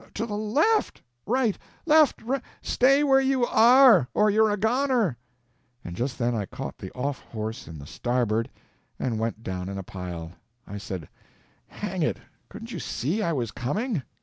[0.15, 1.59] —to the LEFT—right!
[1.85, 5.15] left—ri—Stay where you ARE, or you're a goner!"
[5.85, 8.49] And just then I caught the off horse in the starboard
[8.97, 10.31] and went down in a pile.
[10.65, 11.07] I said,
[11.67, 12.17] "Hang it!
[12.49, 14.01] Couldn't you SEE I was coming?"